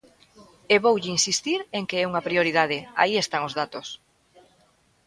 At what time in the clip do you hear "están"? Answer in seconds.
3.17-3.41